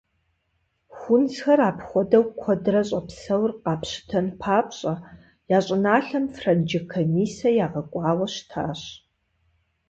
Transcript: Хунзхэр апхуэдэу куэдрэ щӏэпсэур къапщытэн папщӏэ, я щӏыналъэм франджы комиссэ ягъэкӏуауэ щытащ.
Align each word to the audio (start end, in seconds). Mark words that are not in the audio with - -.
Хунзхэр 0.97 1.59
апхуэдэу 1.69 2.25
куэдрэ 2.39 2.81
щӏэпсэур 2.87 3.51
къапщытэн 3.63 4.27
папщӏэ, 4.41 4.93
я 5.57 5.59
щӏыналъэм 5.65 6.25
франджы 6.35 6.79
комиссэ 6.93 7.49
ягъэкӏуауэ 7.65 8.27
щытащ. 8.33 8.81